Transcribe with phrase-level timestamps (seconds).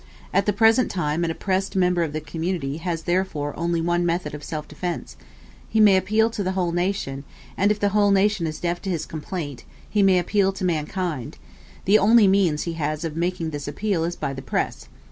[0.33, 4.33] At the present time, an oppressed member of the community has therefore only one method
[4.33, 5.15] of self defence
[5.69, 7.23] he may appeal to the whole nation;
[7.55, 11.37] and if the whole nation is deaf to his complaint, he may appeal to mankind:
[11.85, 14.87] the only means he has of making this appeal is by the press.